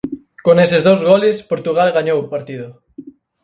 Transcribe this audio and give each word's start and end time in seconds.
Con 0.45 0.55
eses 0.65 0.85
dous 0.87 1.01
goles 1.11 1.37
Portugal 1.51 1.89
gañou 1.97 2.17
o 2.21 2.29
partido. 2.33 2.67